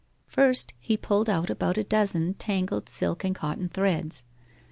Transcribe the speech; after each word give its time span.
First 0.25 0.73
he 0.79 0.97
pulled 0.97 1.29
out 1.29 1.51
about 1.51 1.77
a 1.77 1.83
dozen 1.83 2.33
tangled 2.33 2.89
silk 2.89 3.23
and 3.23 3.35
cotton 3.35 3.69
threads. 3.69 4.23